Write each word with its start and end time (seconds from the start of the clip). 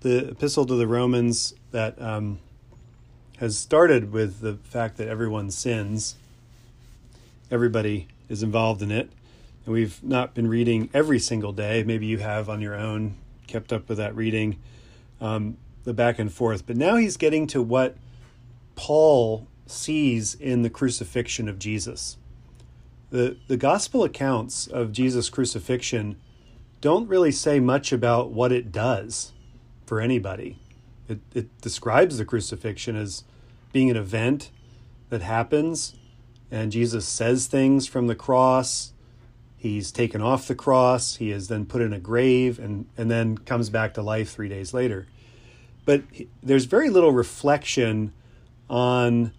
The 0.00 0.30
epistle 0.30 0.64
to 0.64 0.74
the 0.76 0.86
Romans 0.86 1.54
that 1.72 2.00
um, 2.00 2.38
has 3.36 3.58
started 3.58 4.12
with 4.12 4.40
the 4.40 4.54
fact 4.64 4.96
that 4.96 5.08
everyone 5.08 5.50
sins. 5.50 6.14
Everybody 7.50 8.08
is 8.28 8.42
involved 8.42 8.80
in 8.80 8.90
it. 8.90 9.10
And 9.66 9.74
we've 9.74 10.02
not 10.02 10.34
been 10.34 10.48
reading 10.48 10.88
every 10.94 11.18
single 11.18 11.52
day. 11.52 11.82
Maybe 11.82 12.06
you 12.06 12.18
have 12.18 12.48
on 12.48 12.62
your 12.62 12.74
own 12.74 13.16
kept 13.46 13.72
up 13.72 13.88
with 13.88 13.98
that 13.98 14.14
reading, 14.16 14.58
um, 15.20 15.56
the 15.84 15.92
back 15.92 16.18
and 16.18 16.32
forth. 16.32 16.66
But 16.66 16.76
now 16.76 16.96
he's 16.96 17.16
getting 17.16 17.46
to 17.48 17.60
what 17.60 17.96
Paul 18.74 19.46
sees 19.66 20.34
in 20.34 20.62
the 20.62 20.70
crucifixion 20.70 21.48
of 21.48 21.58
Jesus. 21.58 22.16
The, 23.10 23.36
the 23.48 23.56
gospel 23.56 24.04
accounts 24.04 24.66
of 24.66 24.92
Jesus' 24.92 25.28
crucifixion 25.28 26.16
don't 26.80 27.08
really 27.08 27.32
say 27.32 27.60
much 27.60 27.92
about 27.92 28.30
what 28.30 28.52
it 28.52 28.72
does 28.72 29.32
for 29.84 30.00
anybody. 30.00 30.58
It, 31.08 31.18
it 31.34 31.60
describes 31.60 32.18
the 32.18 32.24
crucifixion 32.24 32.94
as 32.94 33.24
being 33.72 33.90
an 33.90 33.96
event 33.96 34.50
that 35.08 35.22
happens, 35.22 35.96
and 36.50 36.70
Jesus 36.70 37.06
says 37.06 37.48
things 37.48 37.88
from 37.88 38.06
the 38.06 38.14
cross. 38.14 38.92
He's 39.56 39.90
taken 39.92 40.22
off 40.22 40.46
the 40.46 40.54
cross. 40.54 41.16
He 41.16 41.32
is 41.32 41.48
then 41.48 41.66
put 41.66 41.82
in 41.82 41.92
a 41.92 41.98
grave 41.98 42.58
and, 42.58 42.86
and 42.96 43.10
then 43.10 43.36
comes 43.38 43.70
back 43.70 43.92
to 43.94 44.02
life 44.02 44.30
three 44.30 44.48
days 44.48 44.72
later. 44.72 45.06
But 45.84 46.02
there's 46.42 46.64
very 46.64 46.88
little 46.88 47.12
reflection 47.12 48.12
on 48.68 49.32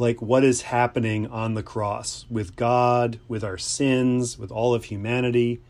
like 0.00 0.22
what 0.22 0.42
is 0.42 0.62
happening 0.62 1.26
on 1.26 1.54
the 1.54 1.62
cross 1.62 2.24
with 2.30 2.56
God, 2.56 3.20
with 3.28 3.44
our 3.44 3.58
sins, 3.58 4.38
with 4.38 4.50
all 4.50 4.74
of 4.74 4.84
humanity. 4.84 5.60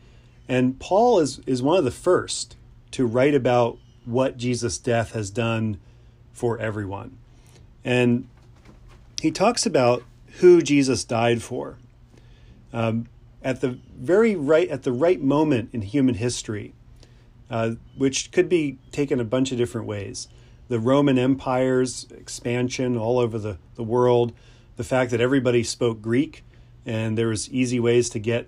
And 0.47 0.79
Paul 0.79 1.19
is, 1.19 1.41
is 1.45 1.61
one 1.61 1.77
of 1.77 1.83
the 1.83 1.91
first 1.91 2.55
to 2.91 3.05
write 3.05 3.35
about 3.35 3.77
what 4.05 4.37
Jesus' 4.37 4.77
death 4.77 5.11
has 5.11 5.29
done 5.29 5.79
for 6.31 6.57
everyone. 6.57 7.17
And 7.83 8.27
he 9.21 9.31
talks 9.31 9.65
about 9.65 10.03
who 10.39 10.61
Jesus 10.61 11.03
died 11.03 11.43
for. 11.43 11.77
Um, 12.73 13.07
at 13.43 13.59
the 13.59 13.79
very 13.97 14.35
right 14.35 14.69
at 14.69 14.83
the 14.83 14.91
right 14.91 15.21
moment 15.21 15.69
in 15.73 15.81
human 15.81 16.15
history, 16.15 16.73
uh, 17.49 17.71
which 17.97 18.31
could 18.31 18.47
be 18.47 18.77
taken 18.91 19.19
a 19.19 19.25
bunch 19.25 19.51
of 19.51 19.57
different 19.57 19.87
ways. 19.87 20.27
The 20.71 20.79
Roman 20.79 21.17
Empire's 21.17 22.07
expansion 22.11 22.95
all 22.95 23.19
over 23.19 23.37
the, 23.37 23.57
the 23.75 23.83
world, 23.83 24.31
the 24.77 24.85
fact 24.85 25.11
that 25.11 25.19
everybody 25.19 25.65
spoke 25.65 26.01
Greek 26.01 26.45
and 26.85 27.17
there 27.17 27.27
was 27.27 27.51
easy 27.51 27.77
ways 27.77 28.09
to 28.11 28.19
get 28.19 28.47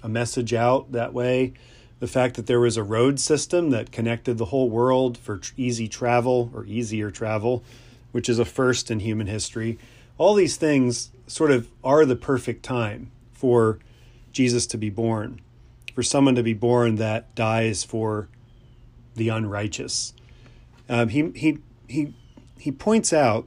a 0.00 0.08
message 0.08 0.54
out 0.54 0.92
that 0.92 1.12
way, 1.12 1.52
the 1.98 2.06
fact 2.06 2.36
that 2.36 2.46
there 2.46 2.60
was 2.60 2.76
a 2.76 2.84
road 2.84 3.18
system 3.18 3.70
that 3.70 3.90
connected 3.90 4.38
the 4.38 4.44
whole 4.44 4.70
world 4.70 5.18
for 5.18 5.40
easy 5.56 5.88
travel 5.88 6.48
or 6.54 6.64
easier 6.66 7.10
travel, 7.10 7.64
which 8.12 8.28
is 8.28 8.38
a 8.38 8.44
first 8.44 8.88
in 8.88 9.00
human 9.00 9.26
history. 9.26 9.76
All 10.16 10.34
these 10.34 10.56
things 10.56 11.10
sort 11.26 11.50
of 11.50 11.68
are 11.82 12.04
the 12.04 12.14
perfect 12.14 12.62
time 12.62 13.10
for 13.32 13.80
Jesus 14.30 14.64
to 14.68 14.78
be 14.78 14.90
born, 14.90 15.40
for 15.92 16.04
someone 16.04 16.36
to 16.36 16.42
be 16.44 16.54
born 16.54 16.94
that 16.94 17.34
dies 17.34 17.82
for 17.82 18.28
the 19.16 19.28
unrighteous. 19.28 20.12
Um, 20.88 21.08
he, 21.08 21.30
he, 21.34 21.58
he, 21.88 22.14
he 22.58 22.72
points 22.72 23.12
out 23.12 23.46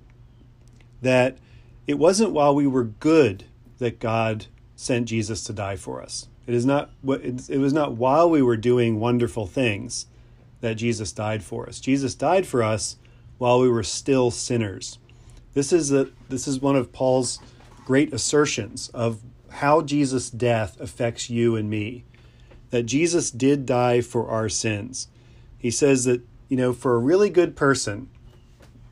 that 1.01 1.37
it 1.85 1.99
wasn't 1.99 2.31
while 2.31 2.53
we 2.53 2.67
were 2.67 2.83
good 2.83 3.45
that 3.77 3.99
God 3.99 4.47
sent 4.75 5.07
Jesus 5.07 5.43
to 5.45 5.53
die 5.53 5.75
for 5.75 6.01
us. 6.01 6.27
It 6.45 6.53
is 6.53 6.65
not 6.65 6.91
it 7.03 7.59
was 7.59 7.73
not 7.73 7.97
while 7.97 8.29
we 8.29 8.41
were 8.41 8.55
doing 8.55 8.99
wonderful 8.99 9.47
things 9.47 10.07
that 10.61 10.75
Jesus 10.75 11.11
died 11.11 11.43
for 11.43 11.67
us. 11.67 11.79
Jesus 11.79 12.15
died 12.15 12.47
for 12.47 12.63
us 12.63 12.97
while 13.37 13.59
we 13.59 13.69
were 13.69 13.83
still 13.83 14.31
sinners. 14.31 14.97
This 15.53 15.73
is 15.73 15.91
a, 15.91 16.09
this 16.29 16.47
is 16.47 16.61
one 16.61 16.75
of 16.75 16.93
Paul's 16.93 17.39
great 17.85 18.13
assertions 18.13 18.89
of 18.89 19.21
how 19.49 19.81
Jesus' 19.81 20.29
death 20.29 20.79
affects 20.79 21.29
you 21.29 21.55
and 21.55 21.69
me. 21.69 22.05
That 22.69 22.83
Jesus 22.83 23.31
did 23.31 23.65
die 23.65 24.01
for 24.01 24.29
our 24.29 24.49
sins. 24.49 25.07
He 25.57 25.71
says 25.71 26.05
that, 26.05 26.21
you 26.49 26.57
know, 26.57 26.73
for 26.73 26.95
a 26.95 26.99
really 26.99 27.29
good 27.29 27.55
person, 27.55 28.09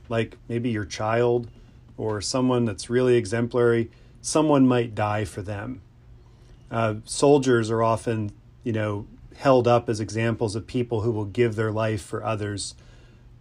like 0.09 0.37
maybe 0.47 0.69
your 0.69 0.85
child 0.85 1.49
or 1.97 2.21
someone 2.21 2.65
that's 2.65 2.89
really 2.89 3.15
exemplary, 3.15 3.89
someone 4.21 4.67
might 4.67 4.95
die 4.95 5.25
for 5.25 5.41
them. 5.41 5.81
Uh, 6.69 6.95
soldiers 7.05 7.69
are 7.69 7.83
often, 7.83 8.31
you 8.63 8.73
know, 8.73 9.07
held 9.37 9.67
up 9.67 9.89
as 9.89 9.99
examples 9.99 10.55
of 10.55 10.67
people 10.67 11.01
who 11.01 11.11
will 11.11 11.25
give 11.25 11.55
their 11.55 11.71
life 11.71 12.01
for 12.01 12.23
others. 12.23 12.75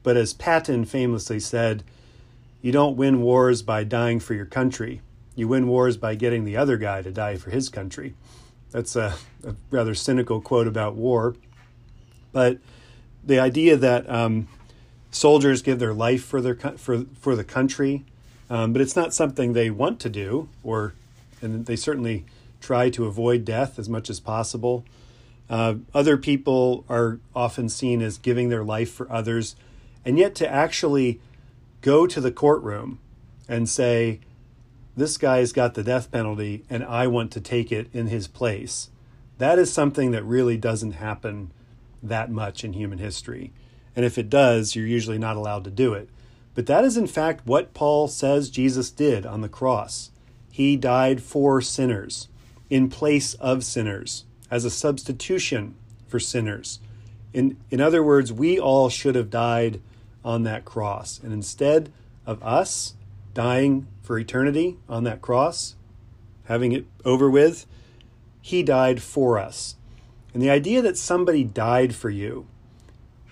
But 0.02 0.16
as 0.16 0.32
Patton 0.32 0.84
famously 0.84 1.40
said, 1.40 1.82
you 2.60 2.72
don't 2.72 2.96
win 2.96 3.22
wars 3.22 3.62
by 3.62 3.84
dying 3.84 4.20
for 4.20 4.34
your 4.34 4.46
country. 4.46 5.00
You 5.34 5.48
win 5.48 5.66
wars 5.66 5.96
by 5.96 6.14
getting 6.14 6.44
the 6.44 6.56
other 6.56 6.76
guy 6.76 7.02
to 7.02 7.10
die 7.10 7.36
for 7.36 7.50
his 7.50 7.68
country. 7.68 8.14
That's 8.70 8.96
a, 8.96 9.14
a 9.44 9.54
rather 9.70 9.94
cynical 9.94 10.40
quote 10.40 10.66
about 10.66 10.94
war. 10.94 11.34
But 12.32 12.58
the 13.26 13.38
idea 13.38 13.76
that 13.76 14.08
um, 14.08 14.48
soldiers 15.10 15.62
give 15.62 15.78
their 15.78 15.94
life 15.94 16.24
for 16.24 16.40
their 16.40 16.54
for 16.54 17.04
for 17.18 17.36
the 17.36 17.44
country, 17.44 18.04
um, 18.50 18.72
but 18.72 18.82
it's 18.82 18.96
not 18.96 19.14
something 19.14 19.52
they 19.52 19.70
want 19.70 20.00
to 20.00 20.08
do, 20.08 20.48
or 20.62 20.94
and 21.40 21.66
they 21.66 21.76
certainly 21.76 22.24
try 22.60 22.90
to 22.90 23.04
avoid 23.04 23.44
death 23.44 23.78
as 23.78 23.88
much 23.88 24.08
as 24.08 24.20
possible. 24.20 24.84
Uh, 25.50 25.74
other 25.92 26.16
people 26.16 26.84
are 26.88 27.18
often 27.34 27.68
seen 27.68 28.00
as 28.00 28.16
giving 28.16 28.48
their 28.48 28.64
life 28.64 28.90
for 28.90 29.10
others, 29.12 29.56
and 30.04 30.18
yet 30.18 30.34
to 30.34 30.48
actually 30.48 31.20
go 31.82 32.06
to 32.06 32.20
the 32.20 32.32
courtroom 32.32 32.98
and 33.46 33.68
say, 33.68 34.20
this 34.96 35.18
guy's 35.18 35.52
got 35.52 35.74
the 35.74 35.82
death 35.82 36.10
penalty 36.10 36.64
and 36.70 36.84
I 36.84 37.06
want 37.06 37.30
to 37.32 37.40
take 37.40 37.70
it 37.72 37.88
in 37.92 38.06
his 38.06 38.26
place. 38.26 38.88
That 39.38 39.58
is 39.58 39.72
something 39.72 40.12
that 40.12 40.24
really 40.24 40.56
doesn't 40.56 40.92
happen 40.92 41.50
that 42.08 42.30
much 42.30 42.64
in 42.64 42.72
human 42.72 42.98
history. 42.98 43.52
And 43.96 44.04
if 44.04 44.18
it 44.18 44.30
does, 44.30 44.74
you're 44.74 44.86
usually 44.86 45.18
not 45.18 45.36
allowed 45.36 45.64
to 45.64 45.70
do 45.70 45.94
it. 45.94 46.08
But 46.54 46.66
that 46.66 46.84
is, 46.84 46.96
in 46.96 47.06
fact, 47.06 47.46
what 47.46 47.74
Paul 47.74 48.08
says 48.08 48.50
Jesus 48.50 48.90
did 48.90 49.26
on 49.26 49.40
the 49.40 49.48
cross. 49.48 50.10
He 50.50 50.76
died 50.76 51.22
for 51.22 51.60
sinners, 51.60 52.28
in 52.70 52.88
place 52.88 53.34
of 53.34 53.64
sinners, 53.64 54.24
as 54.50 54.64
a 54.64 54.70
substitution 54.70 55.74
for 56.06 56.20
sinners. 56.20 56.78
In, 57.32 57.56
in 57.70 57.80
other 57.80 58.02
words, 58.02 58.32
we 58.32 58.58
all 58.58 58.88
should 58.88 59.16
have 59.16 59.30
died 59.30 59.80
on 60.24 60.44
that 60.44 60.64
cross. 60.64 61.20
And 61.22 61.32
instead 61.32 61.92
of 62.24 62.42
us 62.42 62.94
dying 63.34 63.88
for 64.02 64.18
eternity 64.18 64.78
on 64.88 65.02
that 65.04 65.20
cross, 65.20 65.74
having 66.44 66.72
it 66.72 66.86
over 67.04 67.28
with, 67.28 67.66
he 68.40 68.62
died 68.62 69.02
for 69.02 69.38
us. 69.38 69.74
And 70.34 70.42
the 70.42 70.50
idea 70.50 70.82
that 70.82 70.98
somebody 70.98 71.44
died 71.44 71.94
for 71.94 72.10
you 72.10 72.46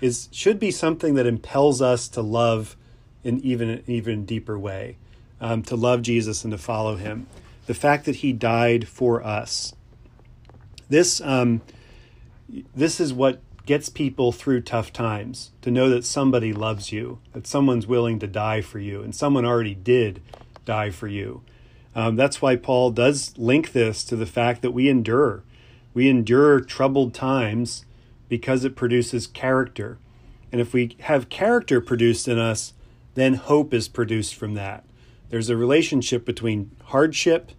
is 0.01 0.29
should 0.33 0.59
be 0.59 0.71
something 0.71 1.15
that 1.15 1.27
impels 1.27 1.83
us 1.83 2.09
to 2.09 2.23
love 2.23 2.77
in 3.25 3.41
even 3.41 3.69
an 3.69 3.85
even 3.87 4.25
deeper 4.25 4.59
way, 4.59 4.97
um, 5.41 5.63
to 5.65 5.77
love 5.77 6.03
Jesus 6.03 6.45
and 6.45 6.53
to 6.53 6.59
follow 6.59 6.97
him. 6.97 7.27
The 7.67 7.75
fact 7.75 8.07
that 8.07 8.17
he 8.17 8.33
died 8.33 8.89
for 8.89 9.23
us. 9.23 9.75
This 10.89 11.21
um, 11.21 11.61
this 12.75 13.01
is 13.01 13.13
what 13.13 13.41
gets 13.65 13.89
people 13.89 14.33
through 14.33 14.61
tough 14.61 14.93
times 14.93 15.53
to 15.63 15.71
know 15.71 15.89
that 15.89 16.05
somebody 16.05 16.53
loves 16.53 16.91
you, 16.93 17.21
that 17.33 17.47
someone's 17.47 17.87
willing 17.87 18.19
to 18.19 18.27
die 18.27 18.61
for 18.61 18.79
you, 18.79 19.03
and 19.03 19.15
someone 19.15 19.45
already 19.45 19.75
did 19.75 20.21
die 20.65 20.91
for 20.91 21.07
you. 21.07 21.43
Um, 21.95 22.17
that's 22.17 22.43
why 22.43 22.57
Paul 22.57 22.91
does 22.91 23.37
link 23.37 23.73
this 23.73 24.03
to 24.05 24.17
the 24.17 24.27
fact 24.27 24.63
that 24.63 24.73
we 24.73 24.89
endure. 24.89 25.43
We 25.95 26.09
endure 26.09 26.61
troubled 26.61 27.15
times 27.15 27.85
because 28.29 28.65
it 28.65 28.77
produces 28.77 29.27
character. 29.27 29.99
And 30.51 30.61
if 30.61 30.73
we 30.73 30.97
have 31.01 31.29
character 31.29 31.81
produced 31.81 32.29
in 32.29 32.39
us, 32.39 32.73
then 33.15 33.35
hope 33.35 33.75
is 33.75 33.89
produced 33.89 34.35
from 34.35 34.55
that. 34.55 34.85
There's 35.29 35.51
a 35.51 35.57
relationship 35.57 36.25
between 36.25 36.71
hardship, 36.85 37.53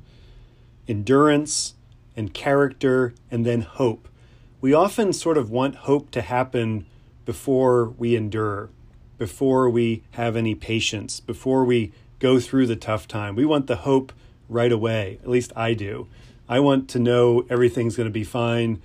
endurance, 0.87 1.75
and 2.15 2.33
character, 2.33 3.13
and 3.31 3.45
then 3.45 3.61
hope. 3.61 4.07
We 4.61 4.73
often 4.73 5.11
sort 5.13 5.37
of 5.37 5.49
want 5.49 5.75
hope 5.75 6.11
to 6.11 6.21
happen 6.21 6.85
before 7.25 7.85
we 7.85 8.15
endure, 8.15 8.69
before 9.17 9.69
we 9.69 10.03
have 10.11 10.35
any 10.35 10.55
patience, 10.55 11.19
before 11.19 11.65
we 11.65 11.91
go 12.19 12.39
through 12.39 12.67
the 12.67 12.75
tough 12.75 13.07
time. 13.07 13.35
We 13.35 13.45
want 13.45 13.67
the 13.67 13.77
hope 13.77 14.13
right 14.47 14.71
away. 14.71 15.19
At 15.21 15.29
least 15.29 15.51
I 15.55 15.73
do. 15.73 16.07
I 16.47 16.59
want 16.59 16.89
to 16.89 16.99
know 16.99 17.45
everything's 17.49 17.95
going 17.95 18.09
to 18.09 18.13
be 18.13 18.23
fine 18.23 18.81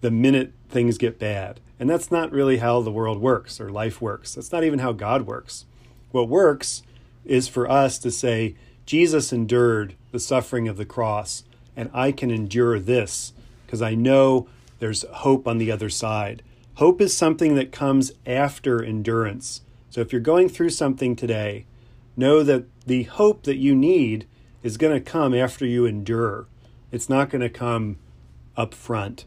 the 0.00 0.10
minute 0.10 0.52
things 0.68 0.98
get 0.98 1.18
bad. 1.18 1.60
And 1.80 1.88
that's 1.88 2.10
not 2.10 2.32
really 2.32 2.58
how 2.58 2.80
the 2.80 2.90
world 2.90 3.20
works 3.20 3.60
or 3.60 3.70
life 3.70 4.00
works. 4.00 4.34
That's 4.34 4.52
not 4.52 4.64
even 4.64 4.80
how 4.80 4.92
God 4.92 5.26
works. 5.26 5.64
What 6.10 6.28
works 6.28 6.82
is 7.24 7.48
for 7.48 7.70
us 7.70 7.98
to 7.98 8.10
say, 8.10 8.56
Jesus 8.86 9.32
endured 9.32 9.94
the 10.12 10.18
suffering 10.18 10.66
of 10.66 10.76
the 10.76 10.86
cross, 10.86 11.44
and 11.76 11.90
I 11.92 12.10
can 12.10 12.30
endure 12.30 12.78
this 12.80 13.32
because 13.66 13.82
I 13.82 13.94
know 13.94 14.48
there's 14.78 15.04
hope 15.12 15.46
on 15.46 15.58
the 15.58 15.70
other 15.70 15.90
side. 15.90 16.42
Hope 16.76 17.00
is 17.00 17.16
something 17.16 17.54
that 17.54 17.72
comes 17.72 18.12
after 18.26 18.82
endurance. 18.82 19.60
So 19.90 20.00
if 20.00 20.12
you're 20.12 20.20
going 20.20 20.48
through 20.48 20.70
something 20.70 21.16
today, 21.16 21.66
know 22.16 22.42
that 22.42 22.64
the 22.86 23.04
hope 23.04 23.42
that 23.42 23.56
you 23.56 23.74
need 23.74 24.26
is 24.62 24.76
going 24.76 24.94
to 24.94 25.10
come 25.10 25.34
after 25.34 25.66
you 25.66 25.84
endure. 25.84 26.46
It's 26.90 27.08
not 27.08 27.30
going 27.30 27.42
to 27.42 27.50
come 27.50 27.98
up 28.56 28.74
front. 28.74 29.26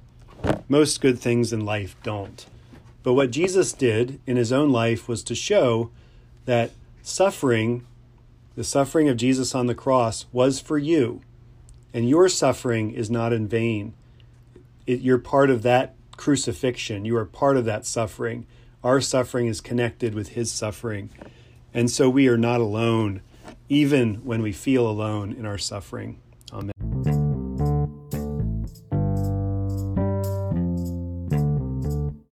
Most 0.68 1.00
good 1.02 1.20
things 1.20 1.54
in 1.54 1.64
life 1.64 1.96
don't. 2.02 2.46
But 3.04 3.14
what 3.14 3.32
Jesus 3.32 3.74
did 3.74 4.20
in 4.26 4.38
his 4.38 4.52
own 4.52 4.72
life 4.72 5.08
was 5.08 5.24
to 5.24 5.36
show 5.36 5.92
that 6.46 6.72
suffering, 7.04 7.86
the 8.56 8.64
suffering 8.64 9.10
of 9.10 9.18
Jesus 9.18 9.54
on 9.54 9.68
the 9.68 9.76
cross, 9.76 10.26
was 10.32 10.60
for 10.60 10.78
you. 10.78 11.22
And 11.94 12.10
your 12.10 12.30
suffering 12.30 12.92
is 12.92 13.10
not 13.10 13.34
in 13.34 13.48
vain. 13.48 13.94
It, 14.88 15.02
you're 15.02 15.18
part 15.18 15.50
of 15.50 15.62
that 15.64 15.96
crucifixion, 16.18 17.06
you 17.06 17.18
are 17.18 17.26
part 17.26 17.58
of 17.58 17.66
that 17.66 17.86
suffering. 17.86 18.46
Our 18.84 19.02
suffering 19.02 19.48
is 19.48 19.62
connected 19.62 20.16
with 20.16 20.30
his 20.30 20.52
suffering. 20.52 21.10
And 21.74 21.90
so 21.90 22.10
we 22.10 22.28
are 22.28 22.38
not 22.38 22.60
alone, 22.60 23.22
even 23.70 24.16
when 24.16 24.42
we 24.42 24.52
feel 24.52 24.88
alone 24.88 25.34
in 25.34 25.46
our 25.46 25.60
suffering. 25.60 26.20